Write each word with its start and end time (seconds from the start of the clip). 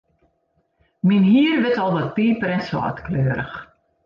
Myn 1.07 1.27
hier 1.33 1.57
wurdt 1.61 1.81
al 1.83 1.93
wat 1.97 2.09
piper-en-sâltkleurich. 2.17 3.55